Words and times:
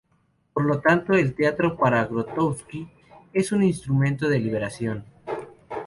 Por 0.51 0.65
lo 0.65 0.79
tanto 0.81 1.13
el 1.13 1.35
teatro 1.35 1.77
para 1.77 2.03
Grotowski 2.07 2.89
es 3.33 3.51
un 3.51 3.61
instrumento 3.61 4.27
de 4.27 4.39
liberación. 4.39 5.05